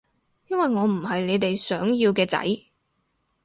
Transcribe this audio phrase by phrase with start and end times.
[0.47, 2.43] 因為我唔係你哋想要嘅仔